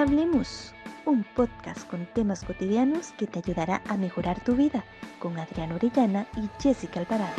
Hablemos, 0.00 0.72
un 1.04 1.26
podcast 1.36 1.86
con 1.86 2.06
temas 2.14 2.42
cotidianos 2.42 3.12
que 3.18 3.26
te 3.26 3.40
ayudará 3.40 3.82
a 3.86 3.98
mejorar 3.98 4.42
tu 4.42 4.56
vida 4.56 4.82
con 5.18 5.38
Adriana 5.38 5.74
Orellana 5.74 6.26
y 6.38 6.48
Jessica 6.58 7.00
Alvarado. 7.00 7.34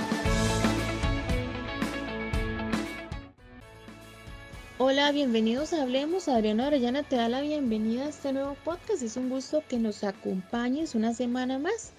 Hola, 4.77 5.11
bienvenidos 5.11 5.73
a 5.73 5.81
Hablemos. 5.81 6.27
Adriana 6.27 6.67
Orellana 6.67 7.01
te 7.01 7.15
da 7.15 7.29
la 7.29 7.41
bienvenida 7.41 8.03
a 8.03 8.09
este 8.09 8.31
nuevo 8.31 8.55
podcast. 8.63 9.01
Es 9.01 9.17
un 9.17 9.31
gusto 9.31 9.63
que 9.67 9.79
nos 9.79 10.03
acompañes 10.03 10.93
una 10.93 11.15
semana 11.15 11.57
más 11.57 11.93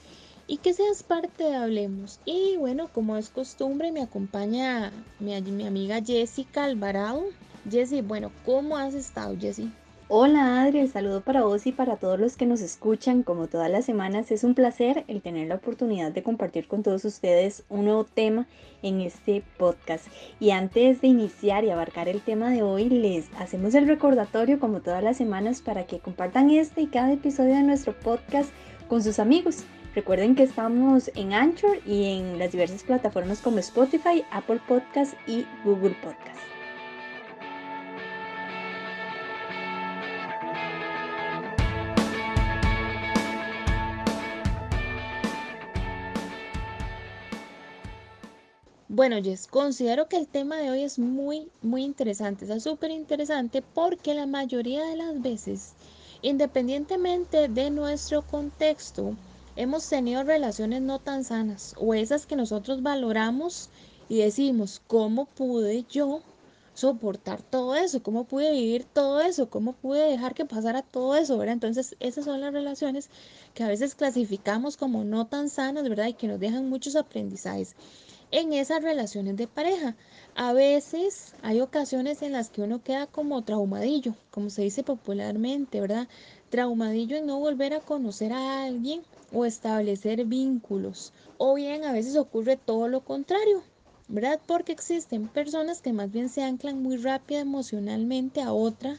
y 0.46 0.58
que 0.58 0.74
seas 0.74 1.02
parte 1.02 1.42
de 1.42 1.56
Hablemos. 1.56 2.20
Y 2.24 2.56
bueno, 2.56 2.86
como 2.86 3.16
es 3.16 3.30
costumbre, 3.30 3.90
me 3.90 4.02
acompaña 4.02 4.92
mi, 5.18 5.42
mi 5.42 5.66
amiga 5.66 6.00
Jessica 6.00 6.62
Alvarado. 6.62 7.24
Jessie, 7.68 8.02
bueno, 8.02 8.30
¿cómo 8.44 8.76
has 8.76 8.94
estado, 8.94 9.36
Jessie? 9.36 9.72
Hola 10.14 10.60
Adri, 10.60 10.80
el 10.80 10.92
saludo 10.92 11.22
para 11.22 11.40
vos 11.40 11.66
y 11.66 11.72
para 11.72 11.96
todos 11.96 12.20
los 12.20 12.36
que 12.36 12.44
nos 12.44 12.60
escuchan. 12.60 13.22
Como 13.22 13.46
todas 13.46 13.70
las 13.70 13.86
semanas, 13.86 14.30
es 14.30 14.44
un 14.44 14.54
placer 14.54 15.04
el 15.08 15.22
tener 15.22 15.48
la 15.48 15.54
oportunidad 15.54 16.12
de 16.12 16.22
compartir 16.22 16.68
con 16.68 16.82
todos 16.82 17.06
ustedes 17.06 17.64
un 17.70 17.86
nuevo 17.86 18.04
tema 18.04 18.46
en 18.82 19.00
este 19.00 19.42
podcast. 19.56 20.04
Y 20.38 20.50
antes 20.50 21.00
de 21.00 21.08
iniciar 21.08 21.64
y 21.64 21.70
abarcar 21.70 22.10
el 22.10 22.20
tema 22.20 22.50
de 22.50 22.62
hoy, 22.62 22.90
les 22.90 23.30
hacemos 23.38 23.74
el 23.74 23.88
recordatorio 23.88 24.60
como 24.60 24.82
todas 24.82 25.02
las 25.02 25.16
semanas 25.16 25.62
para 25.62 25.86
que 25.86 25.98
compartan 25.98 26.50
este 26.50 26.82
y 26.82 26.88
cada 26.88 27.10
episodio 27.10 27.54
de 27.54 27.62
nuestro 27.62 27.98
podcast 27.98 28.50
con 28.90 29.02
sus 29.02 29.18
amigos. 29.18 29.64
Recuerden 29.94 30.34
que 30.34 30.42
estamos 30.42 31.10
en 31.14 31.32
Anchor 31.32 31.78
y 31.86 32.18
en 32.18 32.38
las 32.38 32.52
diversas 32.52 32.82
plataformas 32.82 33.40
como 33.40 33.60
Spotify, 33.60 34.22
Apple 34.30 34.60
Podcast 34.68 35.14
y 35.26 35.46
Google 35.64 35.96
Podcast. 36.02 36.51
Bueno, 48.94 49.16
Jess, 49.22 49.46
considero 49.46 50.06
que 50.06 50.18
el 50.18 50.28
tema 50.28 50.58
de 50.58 50.70
hoy 50.70 50.82
es 50.82 50.98
muy, 50.98 51.48
muy 51.62 51.82
interesante, 51.82 52.44
es 52.44 52.62
súper 52.62 52.90
interesante 52.90 53.62
porque 53.62 54.12
la 54.12 54.26
mayoría 54.26 54.84
de 54.84 54.96
las 54.96 55.22
veces, 55.22 55.72
independientemente 56.20 57.48
de 57.48 57.70
nuestro 57.70 58.20
contexto, 58.20 59.16
hemos 59.56 59.88
tenido 59.88 60.24
relaciones 60.24 60.82
no 60.82 60.98
tan 60.98 61.24
sanas 61.24 61.74
o 61.78 61.94
esas 61.94 62.26
que 62.26 62.36
nosotros 62.36 62.82
valoramos 62.82 63.70
y 64.10 64.18
decimos, 64.18 64.82
¿cómo 64.86 65.24
pude 65.24 65.86
yo 65.88 66.20
soportar 66.74 67.40
todo 67.40 67.74
eso? 67.74 68.02
¿Cómo 68.02 68.24
pude 68.24 68.52
vivir 68.52 68.84
todo 68.84 69.22
eso? 69.22 69.48
¿Cómo 69.48 69.72
pude 69.72 70.02
dejar 70.06 70.34
que 70.34 70.44
pasara 70.44 70.82
todo 70.82 71.16
eso? 71.16 71.38
¿verdad? 71.38 71.54
Entonces, 71.54 71.96
esas 71.98 72.26
son 72.26 72.42
las 72.42 72.52
relaciones 72.52 73.08
que 73.54 73.64
a 73.64 73.68
veces 73.68 73.94
clasificamos 73.94 74.76
como 74.76 75.02
no 75.02 75.28
tan 75.28 75.48
sanas, 75.48 75.88
¿verdad? 75.88 76.08
Y 76.08 76.12
que 76.12 76.28
nos 76.28 76.38
dejan 76.38 76.68
muchos 76.68 76.94
aprendizajes 76.94 77.74
en 78.32 78.54
esas 78.54 78.82
relaciones 78.82 79.36
de 79.36 79.46
pareja. 79.46 79.94
A 80.34 80.52
veces 80.52 81.34
hay 81.42 81.60
ocasiones 81.60 82.22
en 82.22 82.32
las 82.32 82.50
que 82.50 82.62
uno 82.62 82.82
queda 82.82 83.06
como 83.06 83.42
traumadillo, 83.42 84.14
como 84.30 84.50
se 84.50 84.62
dice 84.62 84.82
popularmente, 84.82 85.80
¿verdad? 85.80 86.08
Traumadillo 86.50 87.16
en 87.16 87.26
no 87.26 87.38
volver 87.38 87.74
a 87.74 87.80
conocer 87.80 88.32
a 88.32 88.64
alguien 88.64 89.02
o 89.32 89.44
establecer 89.44 90.24
vínculos. 90.24 91.12
O 91.38 91.54
bien 91.54 91.84
a 91.84 91.92
veces 91.92 92.16
ocurre 92.16 92.56
todo 92.56 92.88
lo 92.88 93.02
contrario, 93.02 93.62
¿verdad? 94.08 94.40
Porque 94.46 94.72
existen 94.72 95.28
personas 95.28 95.82
que 95.82 95.92
más 95.92 96.10
bien 96.10 96.30
se 96.30 96.42
anclan 96.42 96.82
muy 96.82 96.96
rápido 96.96 97.40
emocionalmente 97.40 98.40
a 98.40 98.52
otra 98.52 98.96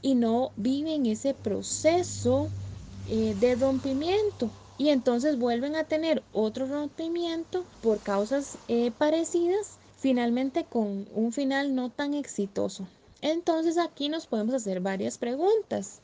y 0.00 0.14
no 0.14 0.52
viven 0.56 1.06
ese 1.06 1.34
proceso 1.34 2.48
eh, 3.10 3.36
de 3.38 3.54
rompimiento 3.56 4.50
y 4.76 4.88
entonces 4.88 5.38
vuelven 5.38 5.76
a 5.76 5.84
tener 5.84 6.22
otro 6.32 6.66
rompimiento 6.66 7.64
por 7.82 8.00
causas 8.00 8.58
eh, 8.68 8.90
parecidas, 8.96 9.78
finalmente 9.98 10.64
con 10.64 11.06
un 11.14 11.32
final 11.32 11.74
no 11.74 11.90
tan 11.90 12.14
exitoso. 12.14 12.86
Entonces 13.22 13.78
aquí 13.78 14.08
nos 14.08 14.26
podemos 14.26 14.54
hacer 14.54 14.80
varias 14.80 15.18
preguntas. 15.18 16.00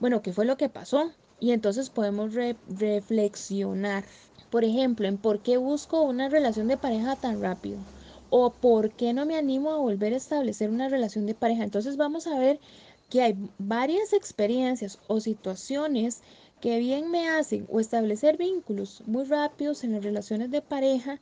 Bueno, 0.00 0.22
¿qué 0.22 0.32
fue 0.32 0.44
lo 0.44 0.56
que 0.56 0.68
pasó? 0.68 1.12
Y 1.38 1.52
entonces 1.52 1.90
podemos 1.90 2.32
reflexionar, 2.68 4.04
por 4.50 4.64
ejemplo, 4.64 5.06
en 5.06 5.18
por 5.18 5.40
qué 5.40 5.58
busco 5.58 6.02
una 6.02 6.28
relación 6.28 6.66
de 6.66 6.76
pareja 6.76 7.16
tan 7.16 7.40
rápido 7.40 7.78
o 8.30 8.50
por 8.50 8.90
qué 8.90 9.12
no 9.12 9.26
me 9.26 9.36
animo 9.36 9.70
a 9.70 9.78
volver 9.78 10.12
a 10.14 10.16
establecer 10.16 10.70
una 10.70 10.88
relación 10.88 11.26
de 11.26 11.34
pareja. 11.34 11.64
Entonces 11.64 11.96
vamos 11.96 12.26
a 12.26 12.38
ver 12.38 12.58
que 13.10 13.22
hay 13.22 13.36
varias 13.58 14.12
experiencias 14.12 14.98
o 15.06 15.20
situaciones 15.20 16.22
que 16.66 16.80
bien 16.80 17.12
me 17.12 17.28
hacen 17.28 17.64
o 17.70 17.78
establecer 17.78 18.36
vínculos 18.36 19.00
muy 19.06 19.22
rápidos 19.22 19.84
en 19.84 19.92
las 19.92 20.02
relaciones 20.02 20.50
de 20.50 20.62
pareja, 20.62 21.20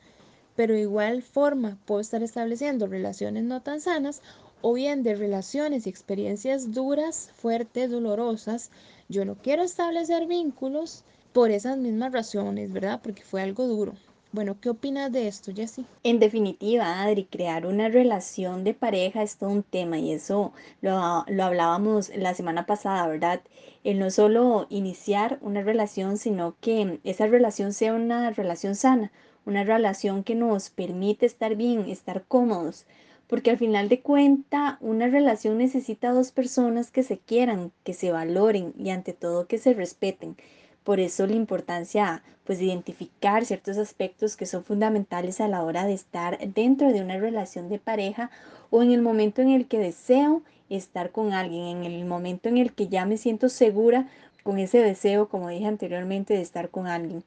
pero 0.57 0.73
de 0.73 0.81
igual 0.81 1.23
forma 1.23 1.77
puedo 1.85 2.01
estar 2.01 2.23
estableciendo 2.23 2.87
relaciones 2.87 3.45
no 3.45 3.61
tan 3.61 3.83
sanas 3.83 4.23
o 4.63 4.73
bien 4.73 5.03
de 5.03 5.15
relaciones 5.15 5.87
y 5.87 5.91
experiencias 5.91 6.73
duras, 6.73 7.29
fuertes, 7.37 7.91
dolorosas. 7.91 8.71
Yo 9.11 9.27
no 9.27 9.35
quiero 9.35 9.65
establecer 9.65 10.27
vínculos 10.27 11.05
por 11.35 11.51
esas 11.51 11.77
mismas 11.77 12.15
razones, 12.15 12.73
¿verdad? 12.73 13.01
Porque 13.03 13.23
fue 13.23 13.43
algo 13.43 13.67
duro. 13.67 13.93
Bueno, 14.35 14.57
¿qué 14.61 14.69
opinas 14.69 15.13
de 15.13 15.29
esto, 15.29 15.53
Jessie? 15.55 15.87
En 16.03 16.19
definitiva, 16.19 17.05
Adri, 17.05 17.27
crear 17.27 17.67
una 17.67 17.89
relación 17.89 18.65
de 18.65 18.75
pareja 18.75 19.23
es 19.23 19.37
todo 19.37 19.51
un 19.51 19.63
tema 19.63 20.01
y 20.01 20.11
eso 20.11 20.53
lo, 20.81 21.25
lo 21.29 21.45
hablábamos 21.45 22.11
la 22.17 22.35
semana 22.35 22.67
pasada, 22.67 23.07
¿verdad? 23.07 23.43
El 23.85 24.01
no 24.01 24.11
solo 24.11 24.67
iniciar 24.71 25.39
una 25.41 25.63
relación, 25.63 26.19
sino 26.19 26.57
que 26.61 26.99
esa 27.05 27.29
relación 27.29 27.73
sea 27.73 27.95
una 27.95 28.29
relación 28.33 28.75
sana, 28.75 29.13
una 29.47 29.63
relación 29.63 30.25
que 30.25 30.35
nos 30.35 30.69
permite 30.69 31.27
estar 31.27 31.55
bien, 31.55 31.89
estar 31.89 32.25
cómodos, 32.27 32.87
porque 33.29 33.51
al 33.51 33.59
final 33.59 33.89
de 33.89 34.01
cuenta 34.01 34.79
una 34.81 35.07
relación 35.07 35.59
necesita 35.59 36.11
dos 36.11 36.33
personas 36.33 36.91
que 36.91 37.05
se 37.05 37.19
quieran, 37.19 37.71
que 37.85 37.93
se 37.93 38.11
valoren 38.11 38.75
y 38.77 38.91
ante 38.91 39.13
todo 39.13 39.47
que 39.47 39.59
se 39.59 39.75
respeten. 39.75 40.37
Por 40.85 41.01
eso 41.01 41.27
la 41.27 41.35
importancia 41.35 42.23
pues 42.45 42.59
de 42.59 42.67
identificar 42.67 43.47
ciertos 43.47 43.79
aspectos 43.79 44.37
que 44.37 44.45
son 44.45 44.65
fundamentales 44.65 45.41
a 45.41 45.49
la 45.49 45.63
hora 45.63 45.87
de 45.87 45.95
estar 45.95 46.39
dentro 46.53 46.93
de 46.93 47.01
una 47.01 47.17
relación 47.17 47.71
de 47.71 47.79
pareja 47.79 48.31
o 48.71 48.83
en 48.83 48.93
el 48.93 49.01
momento 49.01 49.41
en 49.41 49.49
el 49.49 49.67
que 49.67 49.79
deseo 49.79 50.43
estar 50.69 51.11
con 51.11 51.33
alguien, 51.33 51.65
en 51.67 51.85
el 51.85 52.05
momento 52.05 52.51
en 52.51 52.59
el 52.59 52.73
que 52.73 52.89
ya 52.89 53.07
me 53.07 53.17
siento 53.17 53.49
segura 53.49 54.09
con 54.43 54.59
ese 54.59 54.79
deseo, 54.79 55.29
como 55.29 55.49
dije 55.49 55.67
anteriormente, 55.67 56.35
de 56.35 56.43
estar 56.43 56.69
con 56.69 56.87
alguien. 56.87 57.25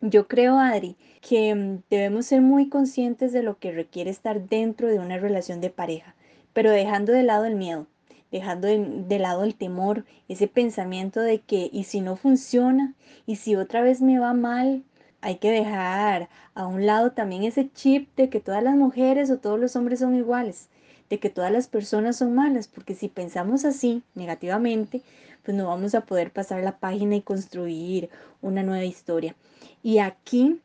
Yo 0.00 0.26
creo, 0.26 0.58
Adri, 0.58 0.96
que 1.20 1.54
mm, 1.54 1.82
debemos 1.90 2.26
ser 2.26 2.40
muy 2.40 2.68
conscientes 2.68 3.32
de 3.32 3.42
lo 3.42 3.58
que 3.58 3.72
requiere 3.72 4.10
estar 4.10 4.48
dentro 4.48 4.88
de 4.88 4.98
una 4.98 5.18
relación 5.18 5.60
de 5.60 5.70
pareja, 5.70 6.14
pero 6.54 6.70
dejando 6.70 7.12
de 7.12 7.24
lado 7.24 7.44
el 7.44 7.56
miedo 7.56 7.86
dejando 8.30 8.68
de, 8.68 9.18
lado 9.18 9.44
el 9.44 9.54
temor, 9.54 10.04
ese 10.28 10.48
pensamiento 10.48 11.20
de 11.20 11.40
que 11.40 11.70
y 11.72 11.84
si 11.84 12.00
no 12.00 12.16
funciona, 12.16 12.94
y 13.26 13.36
si 13.36 13.56
otra 13.56 13.82
vez 13.82 14.00
me 14.00 14.18
va 14.18 14.34
mal, 14.34 14.82
hay 15.20 15.36
que 15.36 15.50
dejar 15.50 16.28
a 16.54 16.66
un 16.66 16.86
lado 16.86 17.12
también 17.12 17.44
ese 17.44 17.70
chip 17.72 18.14
de 18.16 18.28
que 18.28 18.40
todas 18.40 18.62
las 18.62 18.76
mujeres 18.76 19.30
o 19.30 19.38
todos 19.38 19.58
los 19.58 19.76
hombres 19.76 20.00
son 20.00 20.14
iguales, 20.14 20.68
de 21.10 21.18
que 21.18 21.30
todas 21.30 21.50
las 21.50 21.68
personas 21.68 22.16
son 22.16 22.34
malas, 22.34 22.68
porque 22.68 22.94
si 22.94 23.08
pensamos 23.08 23.64
así 23.64 24.02
negativamente, 24.14 25.02
pues 25.44 25.56
no 25.56 25.68
vamos 25.68 25.94
a 25.94 26.02
poder 26.02 26.32
pasar 26.32 26.62
la 26.62 26.78
página 26.78 27.16
y 27.16 27.22
construir 27.22 28.10
una 28.42 28.62
nueva 28.62 28.84
historia. 28.84 29.36
Y 29.82 29.98
aquí 29.98 30.60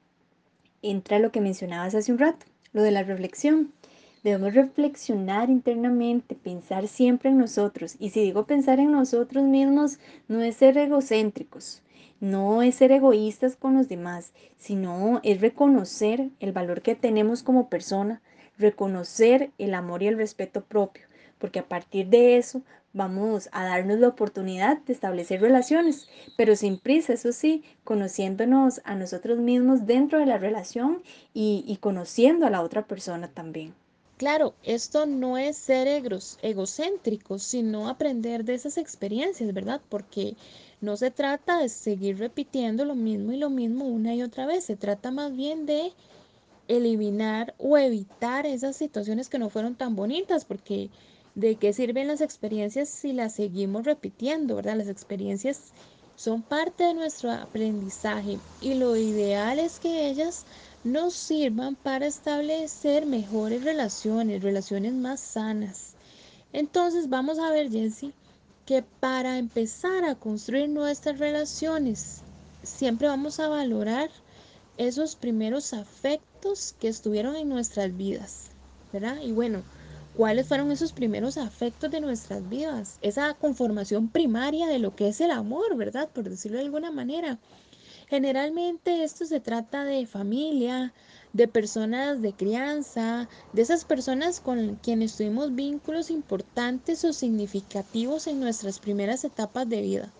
entra 0.82 1.20
lo 1.20 1.32
que 1.32 1.42
mencionabas 1.42 1.96
hace 1.96 2.12
un 2.12 2.20
rato, 2.20 2.46
lo 2.74 2.82
de 2.82 2.92
la 2.92 3.04
reflexión. 3.04 3.72
Debemos 4.24 4.54
reflexionar 4.54 5.50
internamente, 5.50 6.36
pensar 6.36 6.88
siempre 6.88 7.32
en 7.32 7.40
nosotros. 7.40 7.96
Y 7.98 8.12
si 8.12 8.22
digo 8.22 8.46
pensar 8.46 8.80
en 8.80 8.92
nosotros 8.92 9.44
mismos, 9.46 9.97
no 10.28 10.44
es 10.44 10.58
ser 10.58 10.78
egocéntricos, 10.78 11.82
no 12.20 12.62
es 12.62 12.76
ser 12.76 12.91
egoístas 12.91 13.56
con 13.56 13.73
los 13.73 13.90
demás, 13.90 14.32
sino 14.59 15.22
es 15.23 15.41
reconocer 15.41 16.29
el 16.40 16.52
valor 16.52 16.84
que 16.84 16.94
tenemos 16.94 17.41
como 17.41 17.68
persona, 17.68 18.22
reconocer 18.59 19.50
el 19.58 19.73
amor 19.73 20.03
y 20.03 20.08
el 20.08 20.18
respeto 20.18 20.64
propio, 20.66 21.08
porque 21.40 21.58
a 21.58 21.68
partir 21.68 22.06
de 22.06 22.38
eso 22.38 22.62
vamos 22.94 23.50
a 23.52 23.66
darnos 23.66 23.97
la 23.97 24.09
oportunidad 24.09 24.78
de 24.84 24.94
establecer 24.94 25.41
relaciones, 25.41 26.08
pero 26.38 26.56
sin 26.56 26.78
prisa, 26.78 27.14
eso 27.14 27.32
sí, 27.32 27.64
conociéndonos 27.84 28.82
a 28.84 28.94
nosotros 28.94 29.40
mismos 29.40 29.88
dentro 29.88 30.20
de 30.20 30.28
la 30.28 30.38
relación 30.38 31.02
y, 31.34 31.64
y 31.68 31.78
conociendo 31.78 32.46
a 32.46 32.52
la 32.52 32.62
otra 32.62 32.85
persona 32.85 33.28
también. 33.28 33.73
Claro, 34.22 34.53
esto 34.62 35.08
no 35.08 35.35
es 35.40 35.58
ser 35.58 35.88
egocéntricos, 36.44 37.41
sino 37.41 37.90
aprender 37.90 38.44
de 38.46 38.53
esas 38.53 38.78
experiencias, 38.78 39.52
¿verdad? 39.52 39.82
Porque 39.90 40.38
no 40.79 40.96
se 40.96 41.09
trata 41.09 41.58
de 41.59 41.70
seguir 41.70 42.20
repitiendo 42.20 42.85
lo 42.85 42.94
mismo 42.94 43.32
y 43.32 43.38
lo 43.38 43.50
mismo 43.50 43.85
una 43.88 44.14
y 44.14 44.22
otra 44.22 44.46
vez, 44.46 44.64
se 44.66 44.78
trata 44.78 45.09
más 45.09 45.35
bien 45.35 45.66
de 45.66 45.91
eliminar 46.68 47.56
o 47.58 47.78
evitar 47.78 48.46
esas 48.46 48.78
situaciones 48.78 49.29
que 49.29 49.40
no 49.40 49.50
fueron 49.50 49.76
tan 49.76 49.96
bonitas, 49.96 50.46
porque 50.46 50.91
¿De 51.34 51.58
qué 51.58 51.73
sirven 51.73 52.08
las 52.08 52.22
experiencias 52.22 52.90
si 52.90 53.14
las 53.14 53.34
seguimos 53.35 53.85
repitiendo, 53.85 54.56
verdad? 54.58 54.76
Las 54.78 54.90
experiencias 54.90 55.73
son 56.16 56.44
parte 56.44 56.84
de 56.84 56.94
nuestro 56.94 57.32
aprendizaje 57.32 58.41
y 58.59 58.76
lo 58.76 58.96
ideal 58.97 59.59
es 59.59 59.79
que 59.79 60.09
ellas 60.09 60.46
nos 60.84 61.14
sirvan 61.14 61.76
para 61.76 62.08
establecer 62.08 63.06
mejores 63.06 63.64
relaciones, 63.64 64.42
relaciones 64.42 64.94
más 64.94 65.20
sanas. 65.20 65.94
Entonces 66.54 67.10
vamos 67.10 67.38
a 67.40 67.52
ver, 67.52 67.70
Jessie, 67.70 68.14
que 68.66 68.84
para 69.00 69.38
empezar 69.38 70.04
a 70.06 70.16
construir 70.16 70.70
nuestras 70.70 71.20
relaciones, 71.20 72.22
siempre 72.64 73.08
vamos 73.08 73.40
a 73.40 73.48
valorar 73.48 74.10
esos 74.78 75.16
primeros 75.16 75.74
afectos 75.74 76.74
que 76.80 76.88
estuvieron 76.88 77.36
en 77.36 77.50
nuestras 77.50 77.96
vidas, 77.96 78.48
¿verdad? 78.92 79.18
Y 79.22 79.32
bueno, 79.32 79.62
¿cuáles 80.18 80.48
fueron 80.48 80.72
esos 80.72 80.94
primeros 80.94 81.38
afectos 81.38 81.92
de 81.92 82.02
nuestras 82.02 82.48
vidas? 82.50 82.98
Esa 83.02 83.34
conformación 83.36 84.10
primaria 84.10 84.68
de 84.68 84.80
lo 84.80 84.96
que 84.96 85.10
es 85.10 85.22
el 85.22 85.32
amor, 85.32 85.76
¿verdad? 85.76 86.10
Por 86.10 86.28
decirlo 86.28 86.58
de 86.58 86.66
alguna 86.66 86.92
manera. 86.92 87.38
Generalmente 88.11 89.05
esto 89.05 89.25
se 89.25 89.40
trata 89.40 89.85
de 89.85 90.05
familia, 90.05 90.93
de 91.31 91.47
personas 91.47 92.22
de 92.22 92.34
crianza, 92.34 93.29
de 93.53 93.61
esas 93.61 93.85
personas 93.85 94.41
con 94.41 94.75
quienes 94.84 95.16
tuvimos 95.16 95.55
vínculos 95.55 96.09
importantes 96.11 97.05
o 97.05 97.13
significativos 97.13 98.28
en 98.28 98.41
nuestras 98.41 98.79
primeras 98.79 99.23
etapas 99.23 99.69
de 99.69 99.79
vida. 99.79 100.11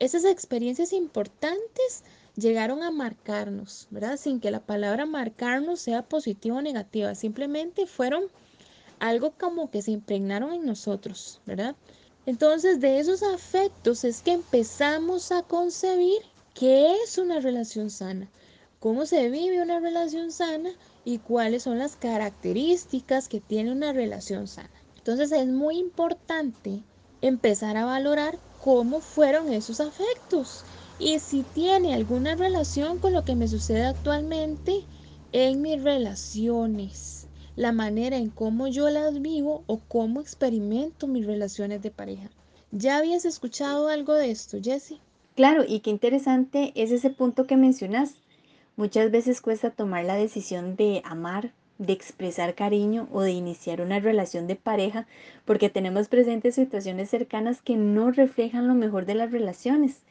Esas 0.00 0.24
experiencias 0.24 0.92
importantes 0.92 2.02
llegaron 2.34 2.82
a 2.82 2.90
marcarnos, 2.90 3.86
¿verdad? 3.92 4.16
Sin 4.16 4.40
que 4.40 4.50
la 4.50 4.58
palabra 4.58 5.06
marcarnos 5.06 5.78
sea 5.78 6.02
positiva 6.02 6.56
o 6.56 6.62
negativa, 6.62 7.14
simplemente 7.14 7.86
fueron 7.86 8.24
algo 8.98 9.34
como 9.38 9.70
que 9.70 9.82
se 9.82 9.92
impregnaron 9.92 10.52
en 10.52 10.66
nosotros, 10.66 11.40
¿verdad? 11.46 11.76
Entonces 12.26 12.80
de 12.80 12.98
esos 12.98 13.22
afectos 13.22 14.02
es 14.02 14.20
que 14.20 14.32
empezamos 14.32 15.30
a 15.30 15.42
concebir 15.42 16.33
¿Qué 16.54 16.94
es 17.02 17.18
una 17.18 17.40
relación 17.40 17.90
sana? 17.90 18.30
¿Cómo 18.78 19.06
se 19.06 19.28
vive 19.28 19.60
una 19.60 19.80
relación 19.80 20.30
sana? 20.30 20.70
¿Y 21.04 21.18
cuáles 21.18 21.64
son 21.64 21.80
las 21.80 21.96
características 21.96 23.28
que 23.28 23.40
tiene 23.40 23.72
una 23.72 23.92
relación 23.92 24.46
sana? 24.46 24.70
Entonces 24.96 25.32
es 25.32 25.48
muy 25.48 25.78
importante 25.78 26.84
empezar 27.20 27.76
a 27.76 27.86
valorar 27.86 28.38
cómo 28.62 29.00
fueron 29.00 29.52
esos 29.52 29.80
afectos 29.80 30.64
y 30.96 31.18
si 31.18 31.42
tiene 31.42 31.92
alguna 31.92 32.36
relación 32.36 33.00
con 33.00 33.12
lo 33.12 33.24
que 33.24 33.34
me 33.34 33.48
sucede 33.48 33.82
actualmente 33.82 34.86
en 35.32 35.60
mis 35.60 35.82
relaciones, 35.82 37.26
la 37.56 37.72
manera 37.72 38.16
en 38.16 38.30
cómo 38.30 38.68
yo 38.68 38.90
las 38.90 39.20
vivo 39.20 39.64
o 39.66 39.80
cómo 39.88 40.20
experimento 40.20 41.08
mis 41.08 41.26
relaciones 41.26 41.82
de 41.82 41.90
pareja. 41.90 42.30
¿Ya 42.70 42.98
habías 42.98 43.24
escuchado 43.24 43.88
algo 43.88 44.14
de 44.14 44.30
esto, 44.30 44.58
Jessie? 44.62 45.02
Claro, 45.36 45.64
y 45.66 45.80
qué 45.80 45.90
interesante 45.90 46.72
es 46.76 46.92
ese 46.92 47.10
punto 47.10 47.46
que 47.46 47.56
mencionas. 47.56 48.16
Muchas 48.76 49.10
veces 49.10 49.40
cuesta 49.40 49.70
tomar 49.70 50.04
la 50.04 50.14
decisión 50.14 50.76
de 50.76 51.02
amar, 51.04 51.52
de 51.78 51.92
expresar 51.92 52.54
cariño 52.54 53.08
o 53.12 53.22
de 53.22 53.32
iniciar 53.32 53.80
una 53.80 53.98
relación 53.98 54.46
de 54.46 54.56
pareja 54.56 55.06
porque 55.44 55.70
tenemos 55.70 56.08
presentes 56.08 56.54
situaciones 56.54 57.10
cercanas 57.10 57.62
que 57.62 57.76
no 57.76 58.12
reflejan 58.12 58.68
lo 58.68 58.74
mejor 58.74 59.06
de 59.06 59.14
las 59.16 59.32
relaciones. 59.32 60.02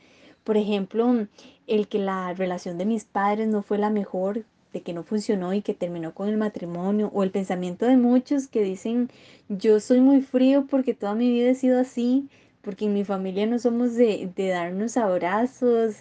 Por 0.43 0.57
ejemplo, 0.57 1.27
el 1.67 1.87
que 1.87 1.99
la 1.99 2.33
relación 2.33 2.77
de 2.77 2.85
mis 2.85 3.05
padres 3.05 3.47
no 3.47 3.61
fue 3.61 3.77
la 3.77 3.89
mejor, 3.89 4.43
de 4.73 4.81
que 4.81 4.93
no 4.93 5.03
funcionó 5.03 5.53
y 5.53 5.61
que 5.61 5.73
terminó 5.73 6.13
con 6.13 6.27
el 6.27 6.37
matrimonio, 6.37 7.09
o 7.13 7.23
el 7.23 7.31
pensamiento 7.31 7.85
de 7.85 7.95
muchos 7.97 8.47
que 8.47 8.61
dicen 8.63 9.09
yo 9.47 9.79
soy 9.79 10.01
muy 10.01 10.21
frío 10.21 10.65
porque 10.69 10.93
toda 10.93 11.15
mi 11.15 11.31
vida 11.31 11.49
he 11.51 11.55
sido 11.55 11.79
así 11.79 12.27
porque 12.63 12.85
en 12.85 12.93
mi 12.93 13.03
familia 13.03 13.45
no 13.45 13.59
somos 13.59 13.95
de, 13.95 14.31
darnos 14.35 14.95
abrazos, 14.95 15.97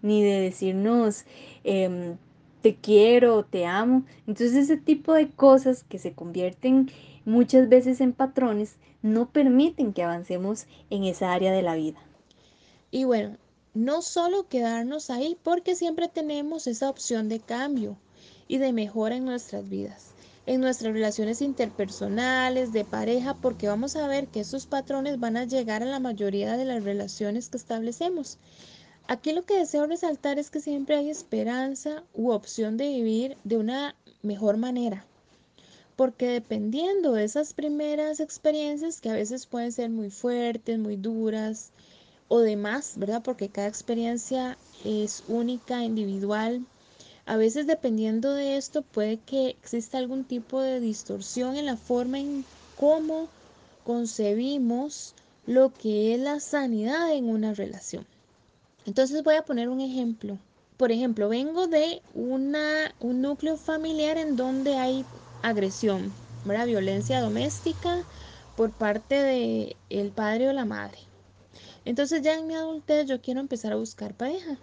ni 0.00 0.24
de 0.24 0.40
decirnos 0.40 1.26
em, 1.64 2.16
te 2.62 2.76
quiero, 2.76 3.44
te 3.44 3.66
amo. 3.66 4.04
Entonces 4.26 4.54
ese 4.54 4.78
tipo 4.78 5.12
de 5.12 5.30
cosas 5.30 5.84
que 5.84 5.98
se 5.98 6.14
convierten 6.14 6.90
muchas 7.26 7.68
veces 7.68 8.00
en 8.00 8.14
patrones 8.14 8.76
no 9.02 9.30
permiten 9.30 9.92
que 9.92 10.02
avancemos 10.02 10.66
en 10.88 11.04
esa 11.04 11.32
área 11.32 11.52
de 11.52 11.62
la 11.62 11.74
vida. 11.74 12.00
Y 12.90 13.04
bueno, 13.04 13.36
no 13.74 14.00
solo 14.00 14.48
quedarnos 14.48 15.10
ahí 15.10 15.36
porque 15.42 15.76
siempre 15.76 16.08
tenemos 16.08 16.66
esa 16.66 16.88
opción 16.88 17.28
de 17.28 17.40
cambio 17.40 17.98
y 18.48 18.56
de 18.56 18.72
mejora 18.72 19.16
en 19.16 19.26
nuestras 19.26 19.68
vidas 19.68 20.14
en 20.48 20.62
nuestras 20.62 20.94
relaciones 20.94 21.42
interpersonales, 21.42 22.72
de 22.72 22.86
pareja, 22.86 23.34
porque 23.34 23.68
vamos 23.68 23.96
a 23.96 24.08
ver 24.08 24.28
que 24.28 24.40
esos 24.40 24.64
patrones 24.64 25.20
van 25.20 25.36
a 25.36 25.44
llegar 25.44 25.82
a 25.82 25.86
la 25.86 26.00
mayoría 26.00 26.56
de 26.56 26.64
las 26.64 26.84
relaciones 26.84 27.50
que 27.50 27.58
establecemos. 27.58 28.38
Aquí 29.06 29.32
lo 29.32 29.44
que 29.44 29.58
deseo 29.58 29.86
resaltar 29.86 30.38
es 30.38 30.48
que 30.48 30.60
siempre 30.60 30.96
hay 30.96 31.10
esperanza 31.10 32.02
u 32.14 32.30
opción 32.30 32.78
de 32.78 32.88
vivir 32.88 33.36
de 33.44 33.58
una 33.58 33.94
mejor 34.22 34.56
manera, 34.56 35.04
porque 35.96 36.28
dependiendo 36.28 37.12
de 37.12 37.24
esas 37.24 37.52
primeras 37.52 38.18
experiencias 38.18 39.02
que 39.02 39.10
a 39.10 39.14
veces 39.14 39.44
pueden 39.44 39.70
ser 39.70 39.90
muy 39.90 40.08
fuertes, 40.08 40.78
muy 40.78 40.96
duras 40.96 41.72
o 42.28 42.40
demás, 42.40 42.94
¿verdad? 42.96 43.22
Porque 43.22 43.50
cada 43.50 43.68
experiencia 43.68 44.56
es 44.82 45.24
única, 45.28 45.84
individual, 45.84 46.64
a 47.28 47.36
veces 47.36 47.66
dependiendo 47.66 48.32
de 48.32 48.56
esto 48.56 48.80
puede 48.80 49.18
que 49.18 49.50
exista 49.50 49.98
algún 49.98 50.24
tipo 50.24 50.62
de 50.62 50.80
distorsión 50.80 51.56
en 51.56 51.66
la 51.66 51.76
forma 51.76 52.18
en 52.18 52.42
cómo 52.74 53.28
concebimos 53.84 55.14
lo 55.46 55.70
que 55.74 56.14
es 56.14 56.20
la 56.20 56.40
sanidad 56.40 57.12
en 57.12 57.28
una 57.28 57.52
relación. 57.52 58.06
Entonces 58.86 59.22
voy 59.22 59.34
a 59.34 59.44
poner 59.44 59.68
un 59.68 59.82
ejemplo. 59.82 60.38
Por 60.78 60.90
ejemplo, 60.90 61.28
vengo 61.28 61.66
de 61.66 62.00
una, 62.14 62.94
un 62.98 63.20
núcleo 63.20 63.58
familiar 63.58 64.16
en 64.16 64.36
donde 64.36 64.76
hay 64.76 65.04
agresión, 65.42 66.10
¿verdad? 66.46 66.66
violencia 66.66 67.20
doméstica 67.20 68.04
por 68.56 68.70
parte 68.70 69.16
del 69.16 69.76
el 69.90 70.12
padre 70.12 70.48
o 70.48 70.54
la 70.54 70.64
madre. 70.64 70.96
Entonces 71.84 72.22
ya 72.22 72.38
en 72.38 72.46
mi 72.46 72.54
adultez 72.54 73.06
yo 73.06 73.20
quiero 73.20 73.40
empezar 73.40 73.74
a 73.74 73.76
buscar 73.76 74.14
pareja. 74.14 74.56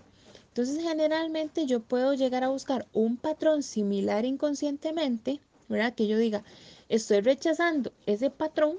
Entonces 0.56 0.82
generalmente 0.82 1.66
yo 1.66 1.82
puedo 1.82 2.14
llegar 2.14 2.46
a 2.46 2.48
buscar 2.48 2.88
un 2.94 3.18
patrón 3.18 3.62
similar 3.62 4.24
inconscientemente, 4.24 5.42
¿verdad? 5.68 5.94
Que 5.94 6.08
yo 6.08 6.18
diga, 6.18 6.46
estoy 6.88 7.20
rechazando 7.20 7.92
ese 8.06 8.30
patrón 8.30 8.78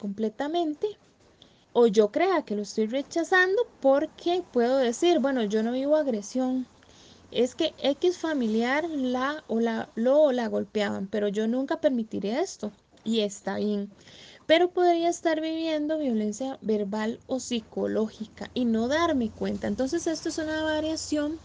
completamente 0.00 0.96
o 1.74 1.86
yo 1.86 2.10
crea 2.10 2.46
que 2.46 2.56
lo 2.56 2.62
estoy 2.62 2.86
rechazando 2.86 3.60
porque 3.82 4.42
puedo 4.54 4.78
decir, 4.78 5.18
bueno, 5.18 5.42
yo 5.44 5.62
no 5.62 5.72
vivo 5.72 5.96
agresión. 5.96 6.66
Es 7.30 7.54
que 7.54 7.74
X 7.76 8.16
familiar 8.16 8.88
la 8.88 9.44
o 9.48 9.60
la 9.60 9.90
lo 9.96 10.22
o 10.22 10.32
la 10.32 10.48
golpeaban, 10.48 11.08
pero 11.08 11.28
yo 11.28 11.46
nunca 11.46 11.78
permitiré 11.78 12.40
esto 12.40 12.72
y 13.04 13.20
está 13.20 13.56
bien 13.56 13.90
pero 14.48 14.70
podría 14.70 15.10
estar 15.10 15.42
viviendo 15.42 15.98
violencia 15.98 16.58
verbal 16.62 17.20
o 17.26 17.38
psicológica 17.38 18.50
y 18.54 18.64
no 18.64 18.88
darme 18.88 19.30
cuenta. 19.30 19.66
Entonces 19.66 20.06
esto 20.06 20.30
es 20.30 20.38
una 20.38 20.62
variación 20.62 21.38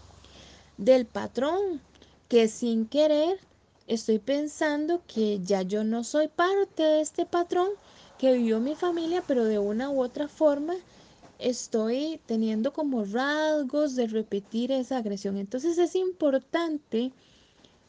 del 0.78 1.04
patrón 1.04 1.82
que 2.30 2.48
sin 2.48 2.86
querer 2.86 3.38
estoy 3.86 4.20
pensando 4.20 5.02
que 5.06 5.38
ya 5.44 5.60
yo 5.60 5.84
no 5.84 6.02
soy 6.02 6.28
parte 6.28 6.82
de 6.82 7.02
este 7.02 7.26
patrón 7.26 7.68
que 8.16 8.32
vivió 8.32 8.58
mi 8.58 8.74
familia, 8.74 9.22
pero 9.28 9.44
de 9.44 9.58
una 9.58 9.90
u 9.90 10.02
otra 10.02 10.26
forma 10.26 10.74
estoy 11.38 12.22
teniendo 12.24 12.72
como 12.72 13.04
rasgos 13.04 13.96
de 13.96 14.06
repetir 14.06 14.72
esa 14.72 14.96
agresión. 14.96 15.36
Entonces 15.36 15.76
es 15.76 15.94
importante 15.94 17.12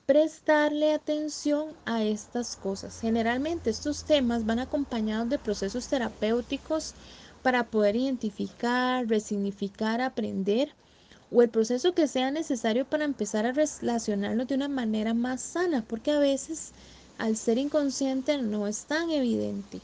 prestarle 0.06 0.94
atención 0.94 1.70
a 1.86 2.04
estas 2.04 2.56
cosas. 2.56 3.00
Generalmente 3.00 3.70
estos 3.70 4.04
temas 4.04 4.46
van 4.46 4.60
acompañados 4.60 5.30
de 5.30 5.40
procesos 5.40 5.88
terapéuticos 5.88 6.94
para 7.42 7.66
poder 7.66 7.96
identificar, 7.96 9.08
resignificar, 9.08 10.02
aprender 10.02 10.74
o 11.32 11.42
el 11.42 11.50
proceso 11.50 11.94
que 11.94 12.08
sea 12.08 12.32
necesario 12.32 12.86
para 12.86 13.06
empezar 13.06 13.46
a 13.46 13.52
relacionarnos 13.52 14.48
de 14.48 14.56
una 14.56 14.68
manera 14.68 15.14
más 15.14 15.42
sana, 15.42 15.84
porque 15.88 16.12
a 16.12 16.20
veces 16.20 16.72
al 17.18 17.36
ser 17.36 17.58
inconsciente 17.58 18.38
no 18.38 18.68
es 18.68 18.86
tan 18.86 19.10
evidente. 19.10 19.82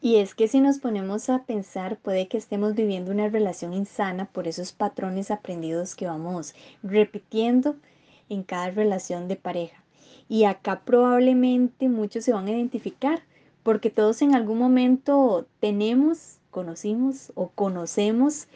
Y 0.00 0.16
es 0.16 0.34
que 0.34 0.48
si 0.48 0.60
nos 0.60 0.78
ponemos 0.78 1.30
a 1.30 1.44
pensar, 1.44 1.96
puede 1.96 2.28
que 2.28 2.36
estemos 2.36 2.74
viviendo 2.74 3.10
una 3.10 3.28
relación 3.28 3.72
insana 3.72 4.26
por 4.26 4.46
esos 4.46 4.72
patrones 4.72 5.30
aprendidos 5.30 5.94
que 5.94 6.06
vamos 6.06 6.54
repitiendo 6.82 7.76
en 8.28 8.42
cada 8.42 8.70
relación 8.70 9.28
de 9.28 9.36
pareja. 9.36 9.82
Y 10.28 10.44
acá 10.44 10.82
probablemente 10.84 11.88
muchos 11.88 12.24
se 12.24 12.32
van 12.32 12.46
a 12.46 12.52
identificar 12.52 13.22
porque 13.62 13.90
todos 13.90 14.22
en 14.22 14.34
algún 14.34 14.58
momento 14.58 15.46
tenemos, 15.60 16.38
conocimos 16.50 17.32
o 17.34 17.48
conocemos 17.48 18.46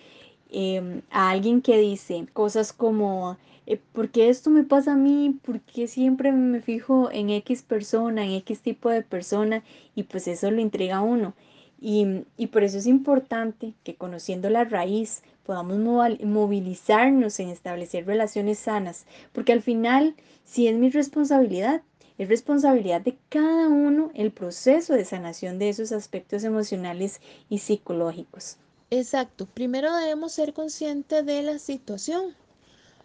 em, 0.51 1.03
a 1.11 1.31
alguien 1.31 1.63
que 1.63 1.79
dice 1.79 2.27
cosas 2.33 2.73
como 2.73 3.37
eh, 3.71 3.79
¿por 3.93 4.09
qué 4.09 4.31
esto 4.31 4.49
me 4.49 4.65
pasa 4.65 4.95
a 4.95 4.97
mí? 4.97 5.39
¿Por 5.45 5.61
qué 5.61 5.89
siempre 5.89 6.33
me 6.33 6.63
fijo 6.63 7.11
en 7.13 7.29
X 7.29 7.63
persona, 7.63 8.25
en 8.25 8.31
X 8.31 8.63
tipo 8.63 8.89
de 8.89 9.03
persona? 9.03 9.63
Y 9.95 10.05
pues 10.05 10.27
eso 10.27 10.51
lo 10.51 10.63
intriga 10.63 10.97
a 10.97 11.03
uno. 11.03 11.35
Y, 11.79 12.25
y 12.39 12.47
por 12.47 12.63
eso 12.65 12.79
es 12.79 12.87
importante 12.87 13.75
que 13.85 13.95
conociendo 13.95 14.49
la 14.49 14.65
raíz 14.65 15.23
podamos 15.49 15.79
movilizarnos 16.25 17.41
en 17.41 17.49
establecer 17.49 18.05
relaciones 18.05 18.59
sanas, 18.59 19.07
porque 19.33 19.55
al 19.55 19.63
final, 19.63 20.15
si 20.45 20.69
es 20.69 20.77
mi 20.77 20.91
responsabilidad, 20.91 21.81
es 22.19 22.29
responsabilidad 22.29 23.01
de 23.01 23.17
cada 23.31 23.69
uno 23.69 24.11
el 24.13 24.31
proceso 24.31 24.93
de 24.93 25.07
sanación 25.07 25.59
de 25.59 25.71
esos 25.71 25.91
aspectos 25.91 26.45
emocionales 26.45 27.23
y 27.49 27.61
psicológicos. 27.61 28.59
Exacto, 28.91 29.47
primero 29.47 29.97
debemos 29.97 30.33
ser 30.33 30.53
conscientes 30.53 31.25
de 31.25 31.43
la 31.43 31.59
situación, 31.59 32.35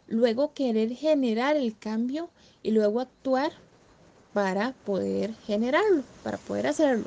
luego 0.07 0.51
querer 0.53 0.89
generar 0.89 1.55
el 1.55 1.77
cambio 1.77 2.29
y 2.61 2.71
luego 2.71 2.99
actuar 2.99 3.53
para 4.33 4.73
poder 4.85 5.33
generarlo, 5.45 6.03
para 6.23 6.37
poder 6.39 6.67
hacerlo. 6.67 7.05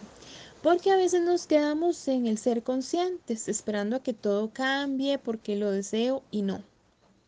Porque 0.66 0.90
a 0.90 0.96
veces 0.96 1.22
nos 1.22 1.46
quedamos 1.46 2.08
en 2.08 2.26
el 2.26 2.38
ser 2.38 2.64
conscientes, 2.64 3.46
esperando 3.46 3.94
a 3.94 4.02
que 4.02 4.12
todo 4.12 4.50
cambie 4.52 5.16
porque 5.16 5.54
lo 5.54 5.70
deseo 5.70 6.24
y 6.32 6.42
no. 6.42 6.60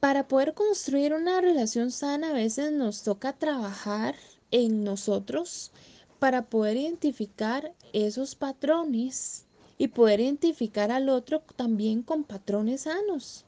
Para 0.00 0.26
poder 0.26 0.54
construir 0.54 1.14
una 1.14 1.40
relación 1.40 1.92
sana 1.92 2.30
a 2.30 2.33
veces 2.33 2.73
nos 2.73 3.04
toca 3.04 3.33
trabajar 3.33 4.16
en 4.50 4.83
nosotros 4.83 5.71
para 6.18 6.47
poder 6.47 6.78
identificar 6.78 7.73
esos 7.92 8.35
patrones 8.35 9.45
y 9.78 9.87
poder 9.87 10.18
identificar 10.18 10.90
al 10.90 11.09
otro 11.09 11.40
también 11.54 12.02
con 12.02 12.25
patrones 12.25 12.80
sanos. 12.80 13.45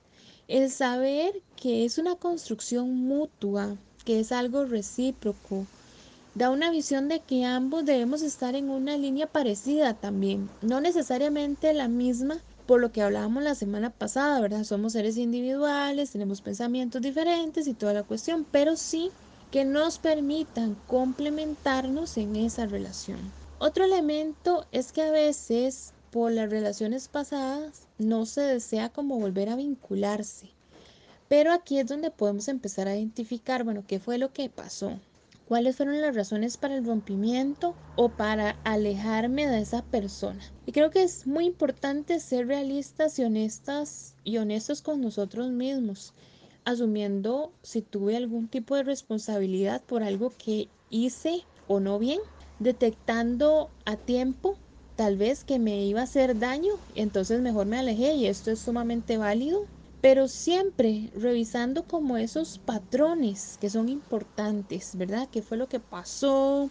El 0.47 0.71
saber 0.71 1.43
que 1.57 1.85
es 1.85 1.99
una 1.99 2.15
construcción 2.15 2.95
mutua, 2.95 3.77
que 4.05 4.21
es 4.21 4.31
algo 4.31 4.67
recíproco, 4.67 5.67
da 6.35 6.51
una 6.51 6.71
visión 6.71 7.09
de 7.09 7.21
que 7.21 7.45
ambos 7.45 7.85
debemos 7.85 8.23
estar 8.23 8.55
en 8.55 8.71
una 8.71 8.97
línea 8.97 9.27
parecida 9.27 9.95
también, 9.95 10.49
no 10.63 10.81
necesariamente 10.81 11.73
la 11.73 11.89
misma, 11.89 12.39
por 12.67 12.81
lo 12.81 12.93
que 12.93 13.03
hablábamos 13.03 13.43
la 13.43 13.57
semana 13.57 13.91
pasada, 13.91 14.41
¿verdad? 14.41 14.63
Somos 14.63 14.93
seres 14.93 15.17
individuales, 15.17 16.13
tenemos 16.13 16.41
pensamientos 16.41 17.03
diferentes 17.03 17.67
y 17.67 17.75
toda 17.75 17.95
la 17.95 18.05
cuestión, 18.05 18.47
pero 18.51 18.77
sí 18.77 19.11
que 19.51 19.65
nos 19.65 19.99
permitan 19.99 20.77
complementarnos 20.87 22.17
en 22.17 22.37
esa 22.37 22.67
relación. 22.67 23.19
Otro 23.59 23.85
elemento 23.85 24.67
es 24.71 24.93
que 24.93 25.03
a 25.03 25.11
veces 25.11 25.93
por 26.11 26.33
las 26.33 26.49
relaciones 26.49 27.09
pasadas 27.09 27.89
no 27.99 28.25
se 28.27 28.41
desea 28.43 28.89
como 28.89 29.19
volver 29.19 29.49
a 29.49 29.57
vincularse. 29.57 30.51
Pero 31.29 31.53
aquí 31.53 31.79
es 31.79 31.87
donde 31.87 32.11
podemos 32.11 32.49
empezar 32.49 32.89
a 32.89 32.97
identificar, 32.97 33.65
bueno, 33.65 33.85
qué 33.87 34.01
fue 34.01 34.19
lo 34.19 34.33
que 34.33 34.49
pasó, 34.49 34.99
cuáles 35.51 35.75
fueron 35.75 36.01
las 36.01 36.15
razones 36.15 36.57
para 36.57 36.77
el 36.77 36.87
rompimiento 36.87 37.75
o 37.97 38.09
para 38.09 38.51
alejarme 38.63 39.49
de 39.49 39.61
esa 39.61 39.83
persona. 39.83 40.41
Y 40.65 40.71
creo 40.71 40.93
que 40.93 41.03
es 41.03 41.27
muy 41.27 41.45
importante 41.45 42.21
ser 42.21 42.47
realistas 42.47 43.19
y 43.19 43.25
honestas 43.25 44.15
y 44.23 44.37
honestos 44.37 44.81
con 44.81 45.01
nosotros 45.01 45.51
mismos, 45.51 46.13
asumiendo 46.65 47.51
si 47.65 47.83
tuve 47.83 48.17
algún 48.17 48.47
tipo 48.47 48.77
de 48.77 48.85
responsabilidad 48.85 49.83
por 49.83 50.05
algo 50.05 50.33
que 50.39 50.69
hice 50.89 51.43
o 51.67 51.81
no 51.81 51.99
bien, 51.99 52.21
detectando 52.61 53.71
a 53.87 53.97
tiempo 53.97 54.57
tal 54.95 55.17
vez 55.17 55.43
que 55.43 55.59
me 55.59 55.85
iba 55.85 55.99
a 55.99 56.05
hacer 56.05 56.39
daño, 56.39 56.75
entonces 56.95 57.41
mejor 57.41 57.67
me 57.67 57.77
alejé 57.77 58.15
y 58.15 58.27
esto 58.27 58.53
es 58.53 58.61
sumamente 58.61 59.19
válido. 59.19 59.67
Pero 60.01 60.29
siempre 60.29 61.11
revisando 61.15 61.85
como 61.85 62.17
esos 62.17 62.59
patrones 62.59 63.59
que 63.61 63.69
son 63.69 63.89
importantes, 63.89 64.97
¿verdad? 64.97 65.29
¿Qué 65.31 65.43
fue 65.43 65.59
lo 65.59 65.69
que 65.69 65.81
pasó? 65.81 66.71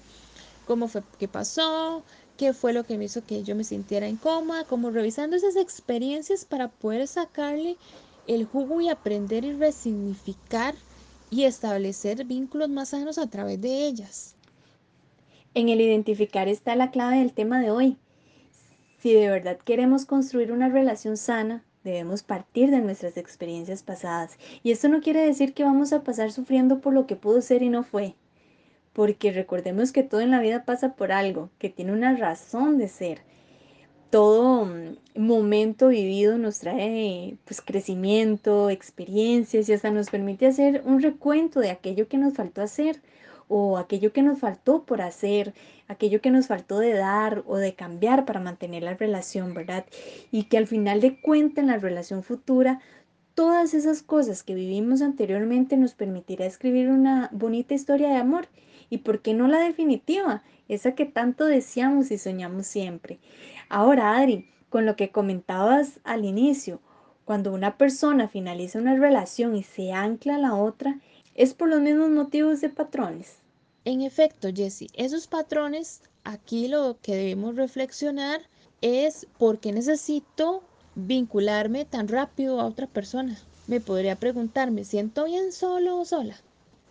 ¿Cómo 0.65 0.88
fue 0.88 1.03
que 1.19 1.27
pasó? 1.27 2.03
¿Qué 2.38 2.53
fue 2.53 2.74
lo 2.74 2.86
que 2.86 2.98
me 2.98 3.05
hizo 3.05 3.25
que 3.25 3.43
yo 3.43 3.55
me 3.55 3.63
sintiera 3.63 4.07
incómoda? 4.07 4.63
Como 4.63 4.89
revisando 4.89 5.36
esas 5.36 5.55
experiencias 5.55 6.45
para 6.45 6.69
poder 6.69 7.07
sacarle 7.07 7.77
el 8.27 8.45
jugo 8.45 8.81
y 8.81 8.89
aprender 8.89 9.43
y 9.43 9.53
resignificar 9.53 10.75
y 11.29 11.43
establecer 11.43 12.25
vínculos 12.25 12.69
más 12.69 12.89
sanos 12.89 13.17
a 13.17 13.27
través 13.27 13.62
de 13.62 13.88
ellas. 13.88 14.36
En 15.53 15.69
el 15.69 15.81
identificar 15.81 16.48
está 16.48 16.75
la 16.75 16.91
clave 16.91 17.17
del 17.17 17.33
tema 17.33 17.59
de 17.59 17.71
hoy. 17.71 17.98
Si 19.01 19.13
de 19.13 19.29
verdad 19.29 19.57
queremos 19.57 20.05
construir 20.05 20.51
una 20.51 20.69
relación 20.69 21.17
sana, 21.17 21.63
debemos 21.89 22.24
partir 22.24 22.72
de 22.72 22.79
nuestras 22.79 23.17
experiencias 23.17 23.84
pasadas. 23.84 24.38
Y 24.63 24.72
esto 24.72 24.88
no 24.89 25.01
quiere 25.01 25.25
decir 25.25 25.53
que 25.53 25.63
vamos 25.63 25.93
a 25.93 26.03
pasar 26.03 26.31
sufriendo 26.31 26.79
por 26.79 26.93
lo 26.93 27.08
que 27.08 27.15
pudo 27.15 27.41
ser 27.41 27.63
y 27.63 27.69
no 27.69 27.84
fue. 27.84 28.15
Porque 28.93 29.31
recordemos 29.31 29.91
que 29.91 30.03
todo 30.03 30.22
en 30.22 30.31
la 30.31 30.39
vida 30.39 30.65
pasa 30.65 30.96
por 30.96 31.12
algo, 31.12 31.50
que 31.60 31.69
tiene 31.69 31.93
una 31.93 32.15
razón 32.15 32.77
de 32.77 32.88
ser. 32.88 33.22
Todo 34.10 34.65
mm, 34.65 34.98
momento 35.15 35.89
vivido 35.89 36.38
nos 36.38 36.60
trae 36.60 37.38
pues 37.46 37.62
crecimiento, 37.62 38.69
experiencias 38.69 39.69
y 39.69 39.74
hasta 39.74 39.91
nos 39.91 40.10
permite 40.10 40.48
hacer 40.48 40.81
un 40.86 41.01
recuento 41.01 41.60
de 41.60 41.69
aquello 41.69 42.08
que 42.08 42.17
nos 42.17 42.34
faltó 42.34 42.62
hacer 42.62 43.01
o 43.50 43.77
aquello 43.77 44.13
que 44.13 44.22
nos 44.22 44.39
faltó 44.39 44.84
por 44.84 45.01
hacer, 45.01 45.53
aquello 45.89 46.22
que 46.22 46.32
nos 46.32 46.48
faltó 46.48 46.79
de 46.79 46.94
dar 46.94 47.44
o 47.48 47.58
de 47.58 47.74
cambiar 47.74 48.24
para 48.24 48.39
mantener 48.39 48.84
la 48.84 48.94
relación, 48.94 49.53
¿verdad? 49.53 49.86
Y 50.32 50.44
que 50.44 50.58
al 50.58 50.68
final 50.68 51.01
de 51.01 51.20
cuentas 51.20 51.63
en 51.63 51.68
la 51.68 51.77
relación 51.77 52.24
futura, 52.24 52.79
todas 53.34 53.74
esas 53.74 54.03
cosas 54.03 54.44
que 54.44 54.53
vivimos 54.53 55.01
anteriormente 55.01 55.77
nos 55.77 55.96
permitirá 55.96 56.46
escribir 56.46 56.89
una 56.89 57.29
bonita 57.34 57.74
historia 57.74 58.10
de 58.10 58.18
amor. 58.18 58.48
¿Y 58.89 59.00
por 59.00 59.22
qué 59.22 59.34
no 59.34 59.48
la 59.48 59.60
definitiva? 59.60 60.44
Esa 60.68 60.94
que 60.94 61.06
tanto 61.06 61.46
deseamos 61.46 62.12
y 62.12 62.18
soñamos 62.20 62.68
siempre. 62.68 63.20
Ahora, 63.68 64.18
Adri, 64.18 64.50
con 64.70 64.86
lo 64.86 64.96
que 64.96 65.10
comentabas 65.10 66.00
al 66.03 66.24
inicio, 66.24 66.79
cuando 67.25 67.51
una 67.51 67.77
persona 67.77 68.27
finaliza 68.27 68.79
una 68.79 68.96
relación 68.96 69.56
y 69.56 69.63
se 69.63 69.91
ancla 69.91 70.36
a 70.36 70.39
la 70.39 70.56
otra, 70.56 71.00
es 71.34 71.53
por 71.53 71.70
los 71.70 71.79
mismos 71.79 72.10
motivos 72.10 72.62
de 72.62 72.70
patrones. 72.70 73.38
En 73.89 74.03
efecto, 74.03 74.50
Jessie, 74.55 74.91
esos 74.93 75.25
patrones, 75.25 76.01
aquí 76.24 76.67
lo 76.67 77.00
que 77.01 77.15
debemos 77.15 77.55
reflexionar 77.55 78.39
es 78.81 79.25
por 79.39 79.60
qué 79.60 79.72
necesito 79.72 80.62
vincularme 80.93 81.86
tan 81.86 82.08
rápido 82.08 82.62
a 82.62 82.67
otra 82.67 82.86
persona. 82.86 83.36
Me 83.65 83.81
podría 83.81 84.15
preguntar, 84.15 84.69
¿me 84.69 84.86
siento 84.86 85.25
bien 85.25 85.51
solo 85.51 86.00
o 86.00 86.05
sola? 86.05 86.39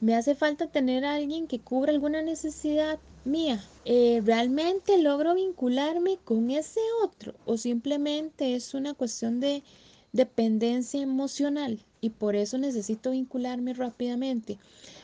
¿Me 0.00 0.16
hace 0.16 0.34
falta 0.34 0.72
tener 0.72 1.04
a 1.04 1.14
alguien 1.14 1.46
que 1.46 1.60
cubra 1.60 1.92
alguna 1.92 2.20
necesidad 2.20 2.98
mía? 3.24 3.62
Eh, 3.84 4.20
¿Realmente 4.24 4.98
logro 4.98 5.36
vincularme 5.36 6.18
con 6.24 6.50
ese 6.50 6.80
otro? 7.04 7.32
¿O 7.46 7.58
simplemente 7.58 8.56
es 8.56 8.74
una 8.74 8.94
cuestión 8.94 9.38
de 9.38 9.62
dependencia 10.12 11.00
emocional 11.00 11.78
y 12.00 12.10
por 12.10 12.34
eso 12.34 12.58
necesito 12.58 13.12
vincularme 13.12 13.72
rápidamente? 13.72 14.58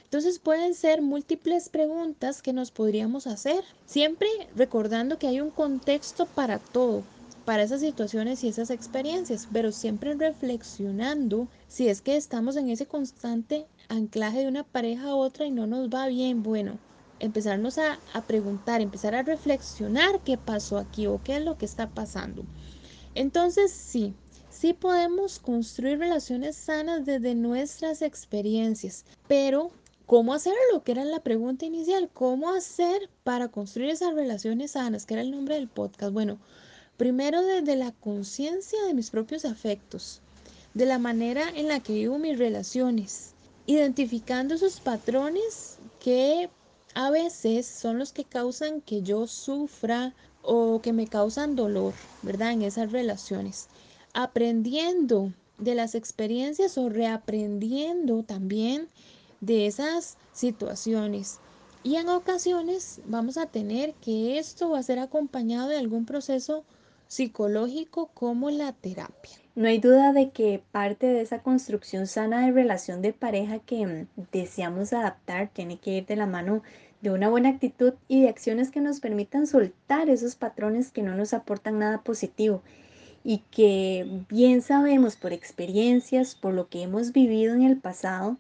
Entonces 0.05 0.39
pueden 0.39 0.75
ser 0.75 1.03
múltiples 1.03 1.69
preguntas 1.69 2.41
que 2.41 2.53
nos 2.53 2.71
podríamos 2.71 3.27
hacer, 3.27 3.65
siempre 3.85 4.29
recordando 4.55 5.19
que 5.19 5.27
hay 5.27 5.41
un 5.41 5.51
contexto 5.51 6.27
para 6.27 6.59
todo, 6.59 7.03
para 7.45 7.63
esas 7.63 7.81
situaciones 7.81 8.43
y 8.43 8.49
esas 8.49 8.71
experiencias, 8.71 9.49
pero 9.53 9.73
siempre 9.73 10.15
reflexionando 10.15 11.49
si 11.69 11.89
es 11.89 12.01
que 12.01 12.17
estamos 12.17 12.57
en 12.57 12.71
ese 12.71 12.87
constante 12.87 13.67
anclaje 13.89 14.41
de 14.41 14.49
una 14.49 14.65
pareja 14.65 15.11
a 15.11 15.15
otra 15.15 15.47
y 15.47 15.51
no 15.51 15.67
nos 15.67 15.89
va 15.89 16.07
bien, 16.07 16.43
bueno, 16.43 16.79
empezarnos 17.21 17.79
a, 17.79 17.99
a 18.13 18.23
preguntar, 18.23 18.81
empezar 18.81 19.15
a 19.15 19.23
reflexionar 19.23 20.21
qué 20.25 20.39
pasó 20.39 20.79
aquí 20.79 21.07
o 21.07 21.21
qué 21.23 21.37
es 21.37 21.43
lo 21.43 21.59
que 21.59 21.67
está 21.67 21.91
pasando. 21.91 22.45
Entonces 23.15 23.73
sí, 23.73 24.15
sí 24.49 24.73
podemos 24.73 25.39
construir 25.39 25.99
relaciones 25.99 26.57
sanas 26.57 27.05
desde 27.05 27.35
nuestras 27.35 28.03
experiencias, 28.03 29.05
pero 29.27 29.71
¿Cómo 30.07 30.35
hacerlo? 30.35 30.85
Que 30.85 30.93
era 30.93 31.05
la 31.05 31.21
pregunta 31.21 31.65
inicial. 31.65 32.11
¿Cómo 32.13 32.51
hacer 32.51 33.09
para 33.23 33.49
construir 33.49 33.89
esas 33.89 34.15
relaciones 34.15 34.73
sanas? 34.73 35.07
Que 35.07 35.15
era 35.15 35.23
el 35.23 35.31
nombre 35.31 35.55
del 35.55 35.69
podcast. 35.69 36.13
Bueno, 36.13 36.39
primero 36.99 37.43
desde 37.43 37.75
la 37.75 37.93
conciencia 37.93 38.83
de 38.85 38.93
mis 38.93 39.09
propios 39.09 39.47
afectos, 39.47 40.21
de 40.75 40.85
la 40.85 40.99
manera 40.99 41.49
en 41.49 41.69
la 41.69 41.81
que 41.81 41.95
vivo 41.95 42.19
mis 42.19 42.39
relaciones, 42.39 43.35
identificando 43.65 44.55
esos 44.55 44.79
patrones 44.79 45.79
que 46.01 46.51
a 46.95 47.11
veces 47.11 47.67
son 47.67 47.99
los 47.99 48.13
que 48.13 48.25
causan 48.25 48.83
que 48.83 49.01
yo 49.01 49.27
sufra 49.27 50.15
o 50.43 50.83
que 50.83 50.93
me 50.93 51.07
causan 51.07 51.57
dolor, 51.57 51.95
¿verdad? 52.21 52.53
En 52.53 52.61
esas 52.61 52.93
relaciones. 52.93 53.69
Aprendiendo 54.13 55.33
de 55.57 55.75
las 55.75 55.95
experiencias 55.95 56.77
o 56.77 56.91
reaprendiendo 56.91 58.23
también 58.23 58.91
de 59.41 59.67
esas 59.67 60.17
situaciones. 60.33 61.41
Y 61.83 61.97
en 61.97 62.09
ocasiones 62.09 63.01
vamos 63.07 63.37
a 63.37 63.47
tener 63.47 63.93
que 63.95 64.39
esto 64.39 64.71
va 64.71 64.79
a 64.79 64.83
ser 64.83 64.99
acompañado 64.99 65.69
de 65.69 65.77
algún 65.77 66.07
proceso 66.07 66.65
psicológico 67.09 68.11
como 68.15 68.51
la 68.51 68.73
terapia. 68.73 69.33
No 69.55 69.69
hay 69.69 69.79
duda 69.79 70.13
de 70.13 70.31
que 70.31 70.63
parte 70.73 71.07
de 71.07 71.21
esa 71.21 71.43
construcción 71.43 72.07
sana 72.07 72.45
de 72.45 72.53
relación 72.53 73.03
de 73.03 73.13
pareja 73.13 73.61
que 73.61 73.87
mm, 73.87 74.07
deseamos 74.33 74.93
adaptar 74.93 75.51
tiene 75.53 75.79
que 75.79 75.99
ir 75.99 76.07
de 76.07 76.17
la 76.17 76.27
mano 76.27 76.63
de 77.03 77.11
una 77.11 77.29
buena 77.29 77.51
actitud 77.51 77.93
y 78.09 78.23
de 78.23 78.31
acciones 78.31 78.71
que 78.71 78.81
nos 78.81 78.99
permitan 78.99 79.47
soltar 79.47 80.09
esos 80.09 80.37
patrones 80.37 80.91
que 80.91 81.03
no 81.03 81.15
nos 81.15 81.35
aportan 81.35 81.79
nada 81.79 82.03
positivo 82.03 82.63
y 83.23 83.43
que 83.51 84.25
bien 84.29 84.63
sabemos 84.63 85.17
por 85.17 85.33
experiencias, 85.33 86.35
por 86.35 86.55
lo 86.55 86.69
que 86.69 86.83
hemos 86.83 87.13
vivido 87.13 87.55
en 87.55 87.63
el 87.63 87.77
pasado 87.77 88.39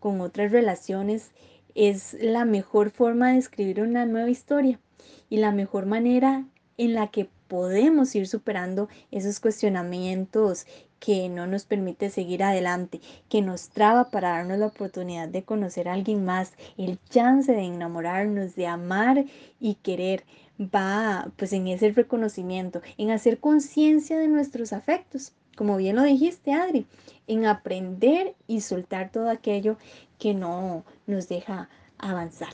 con 0.00 0.20
otras 0.20 0.50
relaciones, 0.50 1.30
es 1.74 2.16
la 2.20 2.44
mejor 2.44 2.90
forma 2.90 3.32
de 3.32 3.38
escribir 3.38 3.80
una 3.80 4.06
nueva 4.06 4.30
historia 4.30 4.80
y 5.28 5.36
la 5.36 5.52
mejor 5.52 5.86
manera 5.86 6.44
en 6.76 6.94
la 6.94 7.08
que 7.08 7.28
podemos 7.46 8.14
ir 8.14 8.26
superando 8.26 8.88
esos 9.10 9.40
cuestionamientos 9.40 10.66
que 10.98 11.28
no 11.28 11.46
nos 11.46 11.64
permite 11.64 12.10
seguir 12.10 12.44
adelante, 12.44 13.00
que 13.28 13.42
nos 13.42 13.70
traba 13.70 14.10
para 14.10 14.30
darnos 14.30 14.58
la 14.58 14.66
oportunidad 14.66 15.28
de 15.28 15.42
conocer 15.42 15.88
a 15.88 15.94
alguien 15.94 16.24
más, 16.24 16.52
el 16.76 16.98
chance 17.08 17.50
de 17.50 17.62
enamorarnos, 17.62 18.54
de 18.54 18.66
amar 18.66 19.24
y 19.58 19.74
querer 19.76 20.24
va 20.60 21.32
pues 21.36 21.52
en 21.52 21.68
ese 21.68 21.90
reconocimiento, 21.90 22.82
en 22.98 23.10
hacer 23.10 23.38
conciencia 23.38 24.18
de 24.18 24.28
nuestros 24.28 24.72
afectos, 24.72 25.32
como 25.56 25.76
bien 25.76 25.96
lo 25.96 26.02
dijiste 26.02 26.52
Adri, 26.52 26.86
en 27.26 27.46
aprender 27.46 28.34
y 28.46 28.60
soltar 28.60 29.10
todo 29.10 29.30
aquello 29.30 29.76
que 30.18 30.34
no 30.34 30.84
nos 31.06 31.28
deja 31.28 31.68
avanzar. 31.98 32.52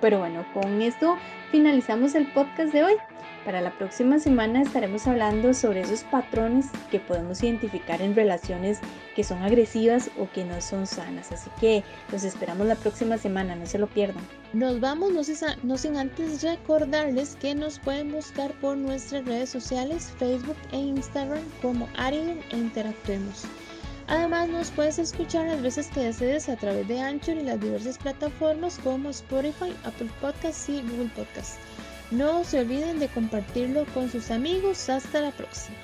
Pero 0.00 0.18
bueno, 0.18 0.44
con 0.52 0.82
esto 0.82 1.16
finalizamos 1.50 2.14
el 2.14 2.30
podcast 2.32 2.72
de 2.72 2.84
hoy. 2.84 2.94
Para 3.46 3.60
la 3.60 3.70
próxima 3.70 4.18
semana 4.18 4.60
estaremos 4.60 5.06
hablando 5.06 5.54
sobre 5.54 5.82
esos 5.82 6.02
patrones 6.02 6.66
que 6.90 6.98
podemos 6.98 7.44
identificar 7.44 8.02
en 8.02 8.16
relaciones 8.16 8.80
que 9.14 9.22
son 9.22 9.40
agresivas 9.44 10.10
o 10.18 10.28
que 10.32 10.44
no 10.44 10.60
son 10.60 10.84
sanas. 10.88 11.30
Así 11.30 11.48
que 11.60 11.84
los 12.10 12.24
esperamos 12.24 12.66
la 12.66 12.74
próxima 12.74 13.18
semana, 13.18 13.54
no 13.54 13.64
se 13.64 13.78
lo 13.78 13.86
pierdan. 13.86 14.24
Nos 14.52 14.80
vamos, 14.80 15.12
no, 15.62 15.78
sin 15.78 15.96
antes 15.96 16.42
recordarles 16.42 17.36
que 17.36 17.54
nos 17.54 17.78
pueden 17.78 18.10
buscar 18.10 18.50
por 18.54 18.76
nuestras 18.76 19.24
redes 19.26 19.50
sociales, 19.50 20.12
Facebook 20.18 20.56
e 20.72 20.78
Instagram 20.78 21.44
como 21.62 21.88
Ariel 21.96 22.40
e 22.50 22.56
Interactuemos. 22.56 23.44
Además 24.08 24.48
nos 24.48 24.72
puedes 24.72 24.98
escuchar 24.98 25.46
las 25.46 25.62
veces 25.62 25.86
que 25.94 26.00
desees 26.00 26.48
a 26.48 26.56
través 26.56 26.88
de 26.88 27.00
Anchor 27.00 27.36
y 27.36 27.44
las 27.44 27.60
diversas 27.60 27.96
plataformas 27.96 28.80
como 28.82 29.10
Spotify, 29.10 29.72
Apple 29.84 30.10
Podcasts 30.20 30.68
y 30.68 30.82
Google 30.82 31.10
Podcasts. 31.14 31.58
No 32.10 32.44
se 32.44 32.60
olviden 32.60 32.98
de 32.98 33.08
compartirlo 33.08 33.84
con 33.94 34.10
sus 34.10 34.30
amigos. 34.30 34.88
Hasta 34.88 35.20
la 35.20 35.32
próxima. 35.32 35.76